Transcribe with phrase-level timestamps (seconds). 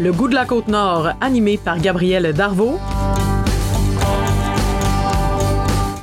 [0.00, 2.78] Le goût de la côte nord, animé par Gabriel Darvaux.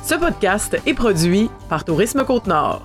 [0.04, 2.82] Ce podcast est produit par Tourisme Côte-Nord.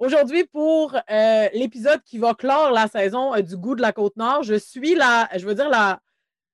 [0.00, 4.42] Aujourd'hui, pour euh, l'épisode qui va clore la saison euh, du goût de la Côte-Nord,
[4.42, 6.00] je suis la, je veux dire la,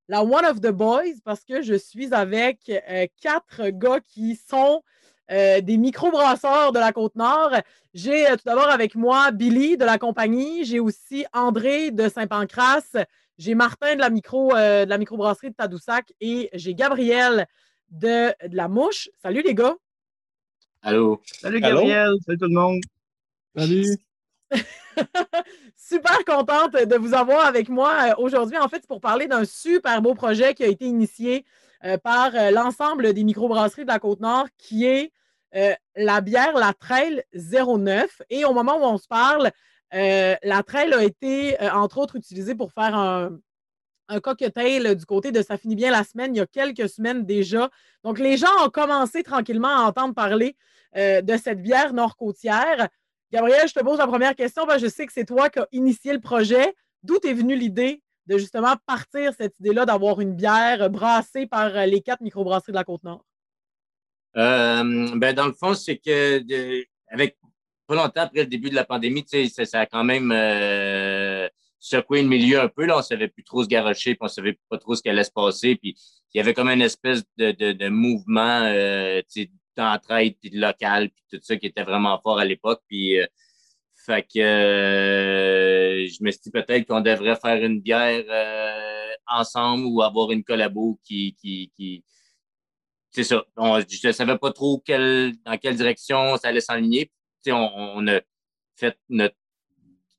[0.09, 4.83] la one of the boys parce que je suis avec euh, quatre gars qui sont
[5.29, 7.53] des microbrasseurs de la Côte-Nord.
[7.95, 12.97] J'ai tout d'abord avec moi Billy de la compagnie, j'ai aussi André de Saint-Pancras,
[13.39, 17.47] j'ai Martin de la, micro, de la microbrasserie de Tadoussac et j'ai Gabriel
[17.91, 19.09] de, la mouche.
[19.23, 19.75] Salut les gars.
[20.83, 21.21] Allô.
[21.25, 22.13] Salut Gabriel.
[22.27, 22.81] Salut tout le monde.
[23.57, 23.97] Salut.
[25.77, 28.59] super contente de vous avoir avec moi euh, aujourd'hui.
[28.59, 31.64] En fait, c'est pour parler d'un super beau projet qui a été initié euh,
[32.03, 35.13] par euh, l'ensemble des microbrasseries de la Côte-Nord, qui est
[35.95, 38.23] la bière La Trail 09.
[38.29, 39.53] Et au moment où on se parle,
[39.93, 43.39] la Trail a été, entre autres, utilisée pour faire un,
[44.21, 47.71] cocktail du côté de Ça finit bien la semaine, il y a quelques semaines déjà.
[48.03, 50.57] Donc, les gens ont commencé tranquillement à entendre parler
[50.97, 52.89] euh, de cette bière nord-côtière.
[53.33, 54.63] Gabriel, je te pose la première question.
[54.79, 56.73] je sais que c'est toi qui as initié le projet.
[57.03, 62.01] D'où est venue l'idée de justement partir cette idée-là d'avoir une bière brassée par les
[62.01, 63.25] quatre microbrasseries de la Côte-Nord?
[64.37, 66.43] Euh, ben, dans le fond, c'est que
[67.09, 67.37] avec
[67.87, 72.23] pas longtemps après le début de la pandémie, ça, ça a quand même euh, secouer
[72.23, 72.87] le milieu un peu.
[72.87, 75.25] Là, on savait plus trop se garocher, puis on savait pas trop ce qui allait
[75.25, 75.77] se passer.
[75.77, 75.95] Puis
[76.33, 79.21] il y avait comme une espèce de, de, de mouvement euh,
[79.77, 82.81] d'entraide, puis de local, puis tout ça qui était vraiment fort à l'époque.
[82.89, 83.27] Puis euh,
[84.05, 89.87] fait que euh, je me suis dit peut-être qu'on devrait faire une bière euh, ensemble
[89.87, 92.05] ou avoir une collabo qui, qui, qui
[93.11, 93.45] c'est ça.
[93.57, 97.11] je ne savais pas trop dans quelle direction ça allait s'enligner.
[97.47, 97.53] On,
[97.97, 98.21] on a
[98.77, 99.37] fait notre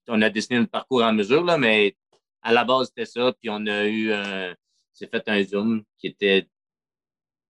[0.08, 1.95] on a dessiné notre parcours en mesure, là, mais
[2.41, 3.33] à la base, c'était ça.
[3.39, 4.56] Puis on a eu un.
[4.94, 6.47] C'est fait un Zoom qui était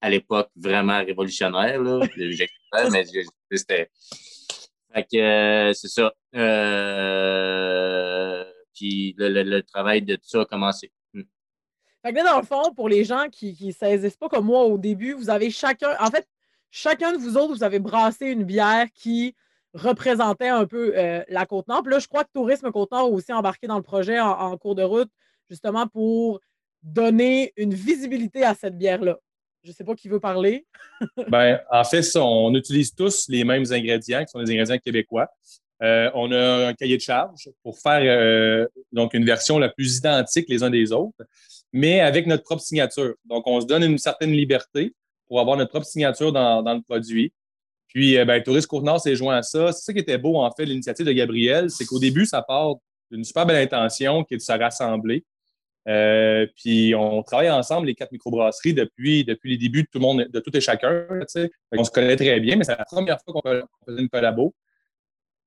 [0.02, 1.81] à l'époque vraiment révolutionnaire.
[1.81, 2.00] Là.
[2.91, 3.06] mais
[3.52, 3.90] c'était.
[4.94, 6.13] Fait que euh, c'est ça.
[6.35, 7.96] Euh,
[8.73, 10.91] puis le, travail de tout ça a commencé.
[11.13, 11.22] Hmm.
[12.03, 14.63] Fait que là, dans le fond, pour les gens qui ne saisissent pas comme moi
[14.63, 15.96] au début, vous avez chacun.
[16.00, 16.28] En fait,
[16.72, 19.35] chacun de vous autres, vous avez brassé une bière qui
[19.73, 21.84] représentait un peu euh, la Côte-Nord.
[21.84, 24.75] Puis là, je crois que Tourisme Côte-Nord a aussi embarqué dans le projet en, cours
[24.75, 25.09] de route,
[25.50, 26.40] justement pour
[26.81, 29.17] donner une visibilité à cette bière-là.
[29.63, 30.67] Je ne sais pas qui veut parler.
[31.29, 35.28] ben, en fait, on utilise tous les mêmes ingrédients, qui sont des ingrédients québécois.
[35.84, 39.97] Euh, on a un cahier de charge pour faire euh, donc une version la plus
[39.97, 41.18] identique les uns des autres,
[41.74, 43.16] mais avec notre propre signature.
[43.25, 44.94] Donc, on se donne une certaine liberté
[45.28, 47.34] pour avoir notre propre signature dans, le produit.
[47.88, 49.72] Puis, euh, ben, Touriste Côte-Nord s'est joint à ça.
[49.74, 52.75] C'est ça qui était beau, en fait, l'initiative de Gabriel, c'est qu'au début, ça part
[53.12, 55.24] d'une super belle intention qui est de se rassembler.
[55.88, 60.03] Euh, puis on travaille ensemble, les quatre microbrasseries, depuis, depuis les débuts de tout le
[60.03, 61.06] monde, de tout et chacun.
[61.72, 64.53] On se connaît très bien, mais c'est la première fois qu'on faisait une collabo.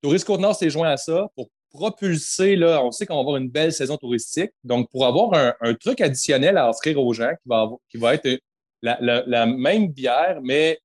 [0.02, 3.50] Touriste Côte-Nord s'est joint à ça pour propulser, là, on sait qu'on va avoir une
[3.50, 4.50] belle saison touristique.
[4.64, 8.40] Donc, pour avoir un, truc additionnel à offrir aux gens qui va, qui va être
[8.82, 10.78] la même bière, mais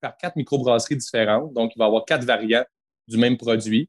[0.00, 1.52] par quatre microbrasseries différentes.
[1.52, 2.64] Donc, il va y avoir quatre variants
[3.06, 3.88] du même produit.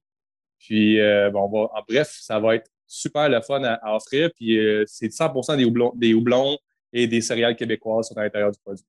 [0.59, 4.29] Puis, euh, bon, en bref, ça va être super le fun à, offrir.
[4.35, 6.57] Puis, euh, c'est 100 des houblons, des houblons
[6.91, 8.85] et des céréales québécoises sont à l'intérieur du produit.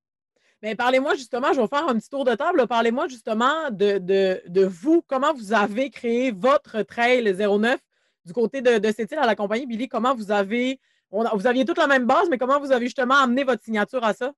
[0.62, 2.66] Mais parlez-moi justement, je vais faire un petit tour de table.
[2.66, 7.80] Parlez-moi justement de, de, vous, comment vous avez créé votre trail 09
[8.26, 9.66] du côté de, de cette île à la compagnie?
[9.66, 9.88] Billy.
[9.88, 10.78] Comment vous avez,
[11.10, 14.12] vous aviez toute la même base, mais comment vous avez justement amené votre signature à
[14.12, 14.32] ça?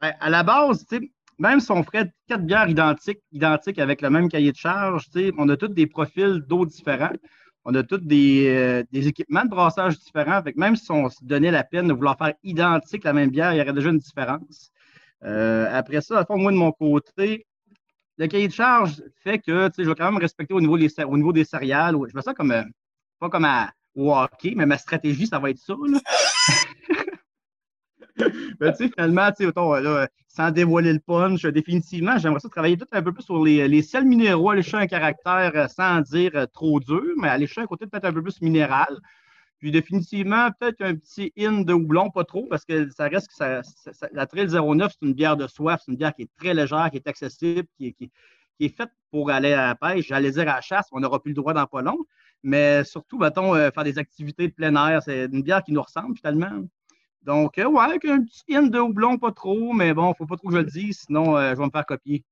[0.00, 0.86] Ben, à la base,
[1.38, 5.48] même si on ferait quatre bières identiques, identiques avec le même cahier de charge, on
[5.48, 7.12] a tous des profils d'eau différents.
[7.64, 10.40] On a tous des, euh, équipements de brassage différents.
[10.54, 13.58] Même si on se donnait la peine de vouloir faire identique la même bière, il
[13.58, 14.70] y aurait déjà une différence.
[15.24, 17.46] Euh, après ça, à fond, moi, de mon côté,
[18.18, 21.16] le cahier de charge fait que je vais quand même respecter au niveau des, au
[21.16, 21.96] niveau des céréales.
[22.06, 22.62] Je vois ça comme, euh,
[23.18, 25.74] pas comme à, au hockey, mais ma stratégie, ça va être ça.
[28.60, 29.46] Mais tu sais, finalement, sais,
[30.28, 33.82] sans dévoiler le punch, définitivement, j'aimerais ça travailler tout un peu plus sur les, les
[33.82, 37.62] sels minéraux, aller chercher un caractère euh, sans dire euh, trop dur, mais aller chercher
[37.62, 38.98] un côté peut-être un peu plus minéral.
[39.58, 43.34] Puis définitivement, peut-être un petit in de houblon, pas trop, parce que ça reste que
[43.34, 43.62] ça,
[44.12, 46.90] la Trail 09, c'est une bière de soif, c'est une bière qui est très légère,
[46.90, 47.94] qui est accessible, qui,
[48.60, 50.08] est faite pour aller à la pêche.
[50.08, 51.98] J'allais dire à la chasse, on n'aura plus le droit dans pas long.
[52.42, 55.02] Mais surtout, mettons, euh, faire des activités de plein air.
[55.02, 56.64] C'est une bière qui nous ressemble finalement.
[57.22, 60.48] Donc, euh, ouais, un petit hint de houblon, pas trop, mais bon, faut pas trop
[60.48, 62.24] que je le dise, sinon euh, je vais me faire copier.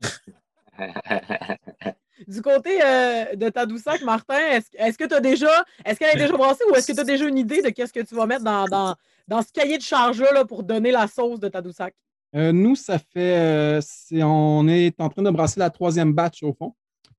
[2.26, 4.38] Du côté euh, de Tadoussac, Martin,
[4.74, 5.50] est-ce que tu as déjà,
[5.84, 7.92] est-ce qu'elle est déjà brassée ou est-ce que tu as déjà une idée de qu'est-ce
[7.92, 8.96] que tu vas mettre dans,
[9.28, 11.94] dans, ce cahier de charge-là pour donner la sauce de Tadoussac?
[12.34, 13.80] Euh, nous, ça fait,
[14.22, 16.74] on est en train de brasser la troisième batch au fond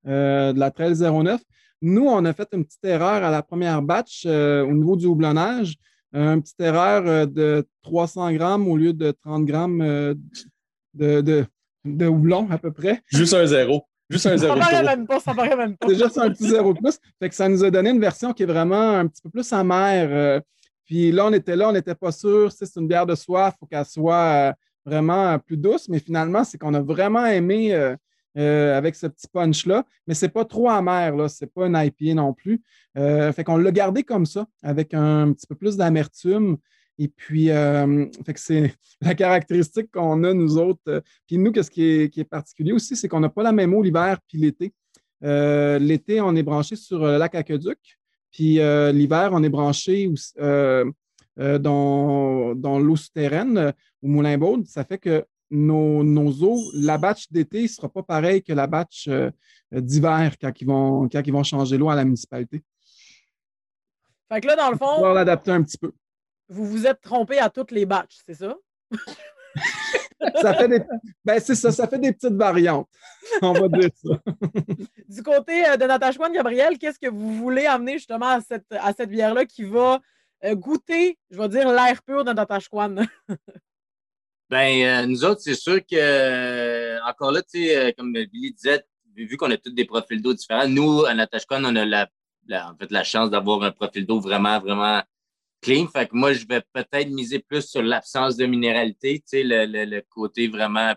[0.06, 1.42] de la 1309.
[1.82, 5.76] Nous, on a fait une petite erreur à la première batch au niveau du houblonnage.
[6.14, 10.16] Une petite erreur de 300 grammes au lieu de 30 grammes
[10.94, 11.46] de,
[11.86, 13.02] de, houblon à peu près.
[13.08, 13.89] Juste un zéro.
[14.10, 14.56] Juste un zéro.
[14.56, 15.88] Ça paraît même pas, ça paraît même pas.
[15.88, 16.98] C'est juste un petit zéro de plus.
[17.20, 19.52] Fait que ça nous a donné une version qui est vraiment un petit peu plus
[19.54, 20.10] amère.
[20.12, 20.40] Euh.
[20.86, 23.54] puis là, on était là, on n'était pas sûr si c'est une bière de soif,
[23.56, 24.54] il faut qu'elle soit euh,
[24.86, 25.88] vraiment plus douce.
[25.90, 29.86] Mais finalement, c'est qu'on a vraiment aimé euh, avec ce petit punch-là.
[30.08, 31.28] Mais c'est pas trop amer, là.
[31.28, 32.62] C'est pas un IPA non plus.
[32.96, 36.58] fait qu'on l'a gardé comme ça, avec un petit peu plus d'amertume.
[37.02, 38.06] Et puis, euh,
[38.36, 40.82] c'est la caractéristique qu'on a, nous autres.
[40.90, 43.82] Euh, puis nous, ce qui est, particulier aussi, c'est qu'on n'a pas la même eau
[43.82, 44.74] l'hiver puis l'été.
[45.24, 47.80] Euh, l'été, on est branché sur le lac Aqueduc.
[48.32, 48.60] Puis
[48.94, 50.94] l'hiver, on est branché dans,
[52.56, 53.74] l'eau souterraine
[54.04, 54.68] au Moulin Baud.
[54.68, 56.04] Ça fait que nos,
[56.44, 59.10] eaux, la batch d'été ne sera pas pareil que la batch
[59.72, 62.62] d'hiver quand, ils vont, quand ils vont changer l'eau à la municipalité.
[64.32, 65.00] Fait que là, dans le fond.
[65.00, 65.92] On va l'adapter un petit peu
[66.50, 68.56] vous vous êtes trompé à toutes les batchs, c'est ça?
[70.42, 70.82] ça fait des,
[71.24, 72.90] ben c'est ça, ça fait des petites variantes.
[73.42, 74.20] On va dire ça.
[75.08, 78.94] du côté euh, de Natashwan, Gabriel, qu'est-ce que vous voulez amener justement à cette, à
[78.94, 80.02] cette bière-là qui va
[80.44, 83.08] euh, goûter, je vais dire, l'air pur de Natashwan?
[84.50, 88.84] ben, euh, nous autres, c'est sûr que, encore là, tu sais, comme Billy disait,
[89.16, 92.10] vu qu'on a tous des profils d'eau différents, nous, à Natashwan, on a la,
[92.52, 95.02] en fait, la chance d'avoir un profil d'eau vraiment, vraiment
[95.62, 95.88] clean.
[95.88, 99.66] Fait que moi, je vais peut-être miser plus sur l'absence de minéralité, tu sais, le,
[99.66, 100.94] le, côté vraiment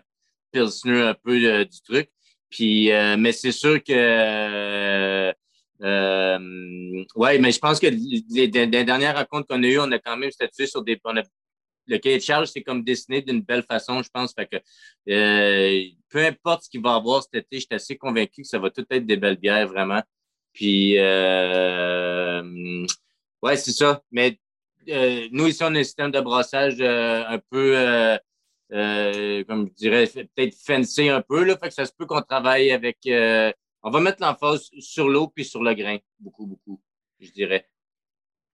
[0.51, 2.09] pilsner un peu euh, du truc.
[2.49, 5.33] Puis, euh, mais c'est sûr que,
[5.81, 10.15] euh, ouais, mais je pense que les, dernières rencontres qu'on a eues, on a quand
[10.17, 11.23] même statué sur des, on a,
[11.87, 14.33] le cahier de charge, c'est comme dessiné d'une belle façon, je pense.
[14.33, 14.57] Fait que,
[16.09, 18.59] peu importe ce qu'il va y avoir cet été, je suis assez convaincu que ça
[18.59, 20.01] va tout être des belles bières, vraiment.
[20.53, 20.93] Puis,
[23.41, 24.01] ouais, c'est ça.
[24.11, 24.39] Mais
[24.89, 27.75] euh, nous, ici, on a un système de brassage euh, un peu,
[28.71, 31.43] euh, comme je dirais, peut-être fancy un peu.
[31.43, 32.97] Là, fait que ça se peut qu'on travaille avec.
[33.05, 36.81] on va mettre l'emphase sur l'eau puis sur le grain, beaucoup, beaucoup,
[37.19, 37.67] je dirais.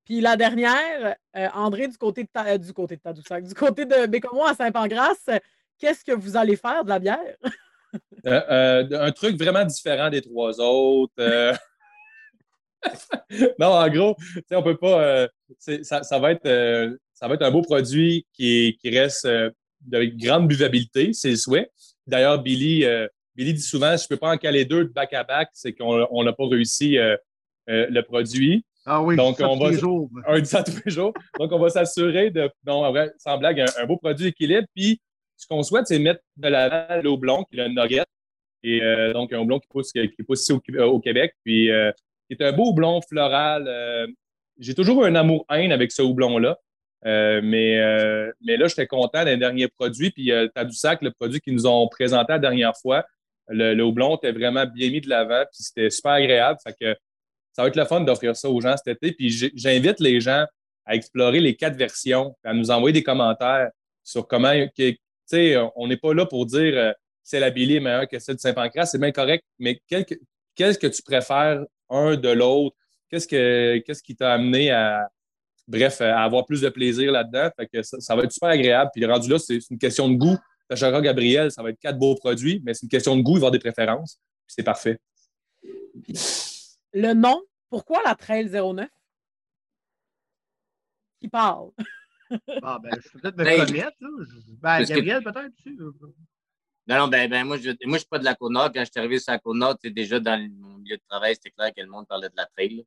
[0.05, 1.15] Puis la dernière,
[1.53, 5.39] André, du côté de, du côté de Tadoussac, du côté de Bécomo à Saint-Pancras,
[5.77, 7.37] qu'est-ce que vous allez faire de la bière?
[8.25, 11.57] un truc vraiment différent des trois autres.
[13.59, 14.15] non, en gros,
[14.51, 15.01] on peut pas.
[15.01, 15.27] Euh,
[15.81, 19.49] ça, va être, euh, ça va être un beau produit qui, qui reste euh,
[19.81, 21.69] de grande buvabilité, c'est le souhait.
[22.07, 22.85] D'ailleurs, Billy,
[23.35, 26.33] Billy dit souvent je ne peux pas en caler deux de back-à-back, c'est qu'on n'a
[26.33, 26.97] pas réussi
[27.67, 28.65] le produit.
[28.85, 30.09] Ah oui, Donc, on va, jours.
[30.27, 31.13] Un ça tous les jours.
[31.37, 34.67] Donc, on va s'assurer de, non, sans blague, un, beau produit d'équilibre.
[34.75, 34.99] Puis,
[35.37, 38.05] ce qu'on souhaite, c'est mettre de la l'eau blonde, qui est le nugget.
[38.63, 38.81] Et
[39.13, 41.35] donc, un blond qui pousse, qui pousse ici au, Québec.
[41.45, 41.69] Puis,
[42.29, 43.65] c'est un beau houblon floral.
[43.67, 44.07] Euh,
[44.59, 46.57] j'ai toujours un amour-haine avec ce houblon-là.
[47.05, 50.11] Euh, mais, euh, mais là, j'étais content d'un dernier produit.
[50.11, 53.05] Puis Tadoussac, le produit qu'ils nous ont présenté la dernière fois,
[53.47, 55.43] le, houblon était vraiment bien mis de l'avant.
[55.51, 56.59] Puis c'était super agréable.
[56.65, 59.13] Ça va être le fun d'offrir ça aux gens cet été.
[59.13, 60.45] Puis j'invite les gens
[60.86, 63.69] à explorer les quatre versions, à nous envoyer des commentaires
[64.03, 64.53] sur comment.
[64.75, 66.93] Tu sais, on n'est pas là pour dire
[67.24, 68.88] c'est la Billy est meilleure que celle de Saint-Pancras.
[68.88, 69.43] C'est bien correct.
[69.59, 72.75] Mais qu'est-ce que tu préfères un de l'autre?
[73.10, 75.10] Qu'est-ce, que, qu'est-ce qui t'a amené à,
[75.67, 77.50] bref, à avoir plus de plaisir là-dedans?
[77.55, 78.91] Fait que ça, va être super agréable.
[78.93, 80.38] Puis rendu là, c'est une question de goût.
[80.67, 83.39] Tachara Gabriel, ça va être quatre beaux produits, mais c'est une question de goût, il
[83.39, 84.19] va y avoir des préférences.
[84.46, 85.00] Puis c'est parfait.
[86.93, 88.88] Le nom, pourquoi la Trail 09?
[91.19, 91.72] Qui parle?
[92.62, 93.98] Ah, ben, je peux peut-être me ben, connaître.
[94.62, 95.53] Ben, Gabriel, peut-être.
[96.89, 98.72] Non, non, ben, ben moi, je je suis pas de la Côte-Nord.
[98.74, 101.72] Quand je suis arrivé sur la Côte-Nord, déjà dans mon milieu de travail, c'était clair
[101.72, 102.84] que le monde parlait de la trail,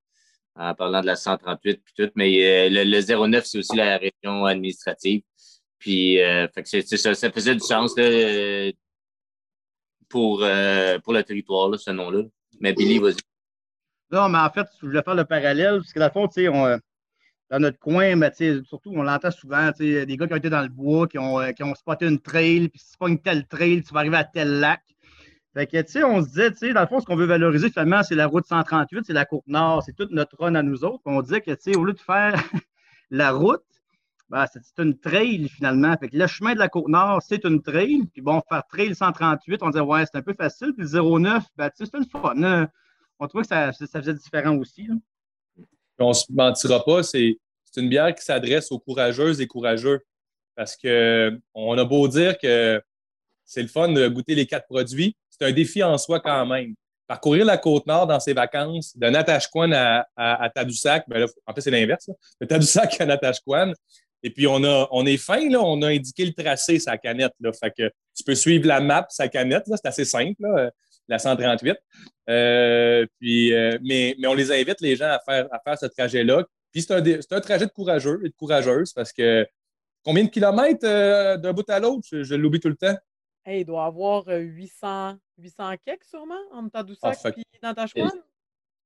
[0.56, 2.10] en parlant de la 138 puis tout.
[2.16, 5.22] Mais euh, le, 09, c'est aussi la région administrative.
[5.78, 7.94] Puis, euh, fait que ça, ça faisait du sens
[10.08, 12.24] pour, euh, pour le territoire, ce nom-là.
[12.58, 13.16] Mais Billy, vas-y.
[14.10, 16.42] Non, mais en fait, je voulais faire le parallèle, parce que dans le fond, tu
[16.42, 16.76] sais, on
[17.52, 18.32] dans notre coin, mais
[18.64, 21.52] surtout, on l'entend souvent, des gars qui ont été dans le bois, qui ont, euh,
[21.52, 24.24] qui ont spoté une trail, puis si pas une telle trail, tu vas arriver à
[24.24, 24.80] tel lac.
[25.52, 27.68] Fait que, tu sais, on se disait, tu dans le fond, ce qu'on veut valoriser,
[27.68, 31.02] finalement, c'est la route 138, c'est la Côte-Nord, c'est toute notre run à nous autres.
[31.04, 32.42] On disait que, tu au lieu de faire
[33.10, 33.60] la route,
[34.30, 35.94] ben, c'est une trail finalement.
[36.00, 38.06] Fait que le chemin de la Côte-Nord, c'est une trail.
[38.14, 40.72] Puis bon, faire trail 138, on disait, ouais, c'est un peu facile.
[40.72, 42.66] Puis le 09, ben, c'est une fun.
[43.18, 44.88] On trouvait que ça, ça faisait différent aussi.
[45.98, 47.38] On ne se mentira pas, c'est
[47.80, 50.00] une bière qui s'adresse aux courageuses et courageux.
[50.54, 52.82] Parce qu'on a beau dire que
[53.44, 56.74] c'est le fun de goûter les quatre produits, c'est un défi en soi quand même.
[57.06, 62.08] Parcourir la Côte-Nord dans ses vacances, de Natashquan à, Tadoussac, ben en fait, c'est l'inverse,
[62.40, 63.72] de Tadoussac à Natashquan.
[64.22, 67.32] Et puis, on, a, on est fin, là, on a indiqué le tracé, sa canette.
[67.40, 70.70] Là, que tu peux suivre la map, sa canette, c'est assez simple,
[71.08, 71.76] la 138.
[72.28, 75.86] Euh, puis, euh, mais, mais on les invite, les gens, à faire, à faire ce
[75.86, 76.44] trajet-là.
[76.72, 79.46] Puis, c'est un, un, trajet de courageux et de courageuse parce que
[80.02, 82.06] combien de kilomètres euh, d'un bout à l'autre?
[82.10, 82.96] Je, l'oublie tout le temps.
[83.46, 88.10] il doit avoir 800, 800 keks sûrement entre Tadoussac ah, et Natashquan.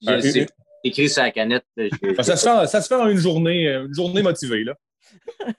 [0.03, 0.47] C'est
[0.85, 1.67] écrit sur la canette.
[2.21, 4.65] Ça, se fait, ça se fait en une journée, une journée motivée.
[4.65, 4.75] Là.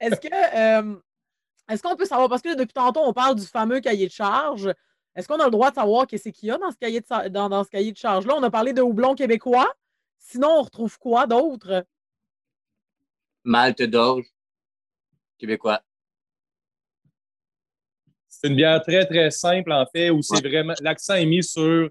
[0.00, 1.00] Est-ce que
[1.68, 4.72] est-ce qu'on peut savoir, parce que depuis tantôt, on parle du fameux cahier de charge.
[5.16, 7.28] Est-ce qu'on a le droit de savoir qu'est-ce qu'il y a dans ce cahier de,
[7.28, 8.34] dans, ce cahier de charge-là?
[8.36, 9.72] On a parlé de houblon québécois.
[10.26, 11.84] Sinon, on retrouve quoi d'autre?
[13.44, 14.26] Malte d'orge
[15.38, 15.82] québécois.
[18.28, 21.88] C'est une bière très, très simple, en fait, où c'est vraiment l'accent est mis sur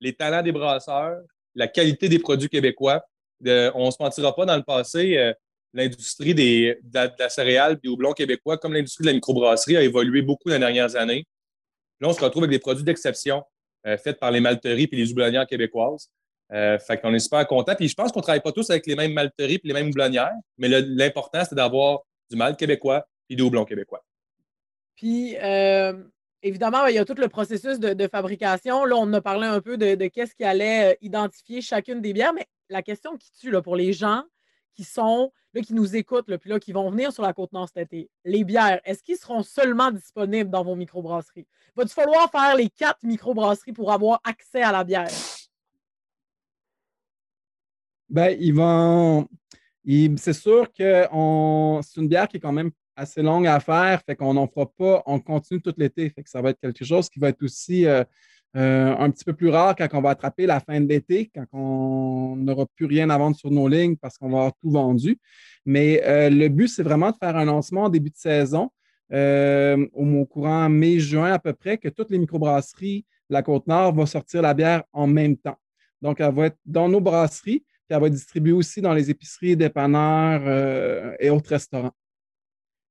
[0.00, 1.22] les talents des brasseurs,
[1.54, 3.04] la qualité des produits québécois.
[3.40, 5.32] on ne se mentira pas, dans le passé, euh,
[5.72, 10.48] l'industrie de, la céréale et houblon québécois, comme l'industrie de la microbrasserie, a évolué beaucoup
[10.48, 11.24] dans les dernières années.
[12.00, 13.44] Là, on se retrouve avec des produits d'exception
[13.86, 16.10] euh, faits par les malteries et les houblonnières québécoises.
[16.52, 17.74] Euh, fait qu'on est super content.
[17.74, 19.88] Puis je pense qu'on ne travaille pas tous avec les mêmes malteries et les mêmes
[19.88, 24.04] houblonnières, mais l'important, c'est d'avoir du malt québécois et du houblon québécois.
[24.94, 25.94] Puis, euh,
[26.42, 28.84] évidemment, il y a tout le processus de, fabrication.
[28.84, 32.46] Là, on a parlé un peu de, qu'est-ce qui allait identifier chacune des bières, mais
[32.68, 34.22] la question qui tue là, pour les gens
[34.74, 37.92] qui sont, là, qui nous écoutent, puis là, qui vont venir sur la Côte-Nord cet
[37.92, 41.46] été, les bières, est-ce qu'ils seront seulement disponibles dans vos microbrasseries?
[41.76, 45.08] Va-t-il falloir faire les quatre microbrasseries pour avoir accès à la bière?
[48.12, 49.26] Ben, ils vont.
[50.16, 51.06] C'est sûr que
[51.82, 54.66] c'est une bière qui est quand même assez longue à faire, fait qu'on n'en fera
[54.70, 57.42] pas, on continue tout l'été, fait que ça va être quelque chose qui va être
[57.42, 58.04] aussi euh,
[58.54, 61.46] euh, un petit peu plus rare quand on va attraper la fin de l'été, quand
[61.52, 65.18] on n'aura plus rien à vendre sur nos lignes parce qu'on va avoir tout vendu.
[65.64, 68.70] Mais euh, le but, c'est vraiment de faire un lancement en début de saison,
[69.10, 74.42] au, courant mai-juin à peu près, que toutes les microbrasseries de la Côte-Nord vont sortir
[74.42, 75.56] la bière en même temps.
[76.02, 79.56] Donc, elle va être dans nos brasseries, elle va être distribuée aussi dans les épiceries,
[79.56, 81.92] dépanneurs et autres restaurants.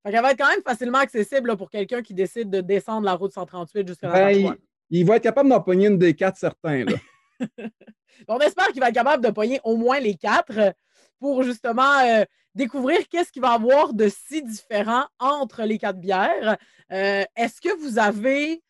[0.03, 3.33] elle va être quand même facilement accessible pour quelqu'un qui décide de descendre la route
[3.33, 4.55] 138 jusqu'à la ben,
[4.91, 6.85] il va être capable d'en pogner une des quatre certains.
[8.27, 10.73] On espère qu'il va être capable de pogner au moins les quatre
[11.19, 15.99] pour justement euh, découvrir qu'est-ce qu'il va y avoir de si différent entre les quatre
[15.99, 16.57] bières.
[16.91, 18.61] Euh, est-ce que vous avez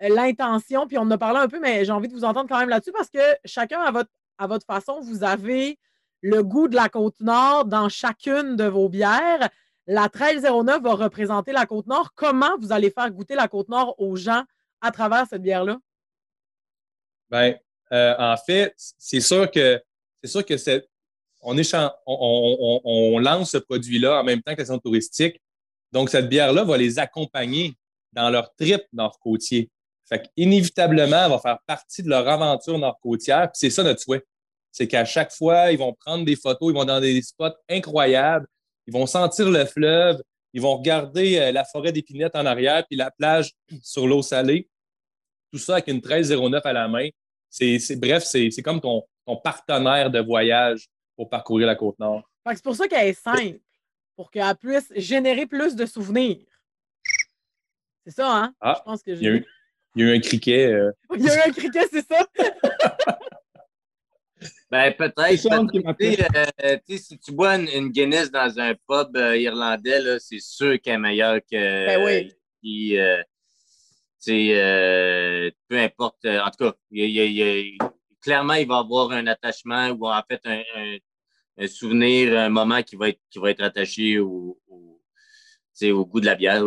[0.00, 2.58] l'intention, puis on en a parlé un peu, mais j'ai envie de vous entendre quand
[2.58, 5.78] même là-dessus parce que chacun à votre, à votre façon, vous avez
[6.22, 9.48] le goût de la Côte-Nord dans chacune de vos bières.
[9.86, 12.12] La 1309 va représenter la Côte-Nord.
[12.14, 14.42] Comment vous allez faire goûter la Côte-Nord aux gens
[14.80, 15.78] à travers cette bière-là?
[17.30, 17.54] Bien,
[17.92, 19.80] euh, en fait, c'est sûr que
[20.22, 20.54] c'est sûr que
[21.42, 21.56] on,
[22.06, 25.40] on, on, lance ce produit-là en même temps que la touristique.
[25.92, 27.74] Donc, cette bière-là va les accompagner
[28.12, 29.70] dans leur trip nord-côtier.
[30.06, 33.48] Fait inévitablement, elle va faire partie de leur aventure nord-côtière.
[33.54, 34.24] c'est ça notre souhait.
[34.72, 38.46] C'est qu'à chaque fois, ils vont prendre des photos, ils vont dans des spots incroyables,
[38.86, 40.20] ils vont sentir le fleuve,
[40.52, 44.68] ils vont regarder euh, la forêt d'épinettes en arrière, puis la plage sur l'eau salée.
[45.52, 47.08] Tout ça avec une 1309 à la main.
[47.48, 49.04] C'est, bref, c'est, comme ton,
[49.42, 52.28] partenaire de voyage pour parcourir la Côte-Nord.
[52.46, 53.60] C'est pour ça qu'elle est simple,
[54.16, 56.38] pour qu'elle puisse générer plus de souvenirs.
[58.04, 58.54] C'est ça, hein?
[58.60, 59.46] Ah, Je pense que il, y a eu,
[59.94, 60.66] il y a eu un criquet.
[60.66, 60.92] Euh.
[61.16, 62.26] il y a eu un criquet, c'est ça?
[64.70, 65.18] Ben, peut-être.
[66.64, 70.98] Euh, si tu bois une, Guinness dans un pub euh, irlandais, c'est sûr qu'elle est
[70.98, 71.86] meilleure que.
[71.86, 72.32] Ben oui.
[72.62, 72.96] Qui,
[74.54, 76.24] euh, peu importe.
[76.26, 76.74] en tout cas,
[78.20, 83.08] clairement, il va avoir un attachement ou en fait un, souvenir, un moment qui va
[83.08, 84.58] être, qui va être attaché au,
[85.82, 86.62] au goût de la bière.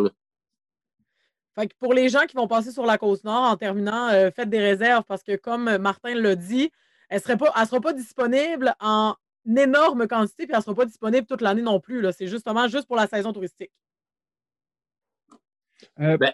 [1.54, 4.50] Fait que pour les gens qui vont passer sur la côte nord en terminant, faites
[4.50, 6.72] des réserves parce que, comme Martin l'a dit,
[7.08, 9.14] elle ne sera pas disponible en
[9.46, 12.04] énorme quantité, puis elle ne sera pas disponible toute l'année non plus.
[12.16, 13.72] C'est justement juste pour la saison touristique.
[16.00, 16.32] Euh, ben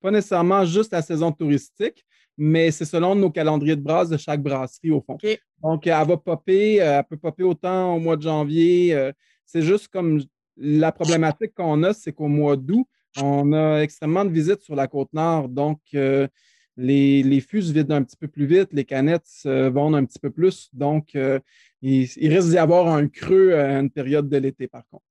[0.00, 2.06] pas, nécessairement juste la saison touristique,
[2.38, 5.18] mais c'est selon nos calendriers de brasse de chaque brasserie, au fond.
[5.62, 8.94] Donc, elle va popper, euh, elle peut popper autant au mois de janvier.
[8.94, 9.12] Euh,
[9.44, 10.22] C'est juste comme
[10.56, 12.86] la problématique qu'on a, c'est qu'au mois d'août,
[13.20, 15.48] on a extrêmement de visites sur la côte nord.
[15.48, 16.28] Donc, euh,
[16.76, 20.04] les, les fûts se vident un petit peu plus vite, les canettes se vendent un
[20.04, 20.68] petit peu plus.
[20.72, 21.38] Donc, euh,
[21.82, 25.04] il, risque d'y avoir un creux à une période de l'été, par contre.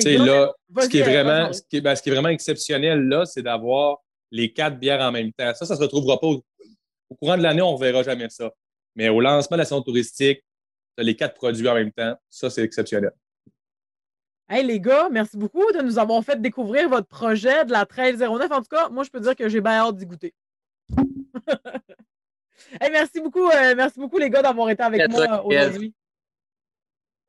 [0.00, 3.08] C'est là, ce qui, est vraiment, ce, qui est, ben, ce qui est vraiment exceptionnel,
[3.08, 3.98] là, c'est d'avoir
[4.30, 5.52] les quatre bières en même temps.
[5.54, 6.28] Ça, ça ne se retrouvera pas.
[6.28, 6.44] Au,
[7.20, 8.52] courant de l'année, on ne verra jamais ça.
[8.94, 10.44] Mais au lancement de la saison touristique,
[10.96, 12.14] les quatre produits en même temps.
[12.30, 13.10] Ça, c'est exceptionnel.
[14.46, 18.52] Hey les gars, merci beaucoup de nous avoir fait découvrir votre projet de la 1309.
[18.52, 20.34] En tout cas, moi, je peux dire que j'ai bien hâte d'y goûter.
[22.78, 25.94] hey, merci beaucoup, euh, merci beaucoup les gars d'avoir été avec moi aujourd'hui.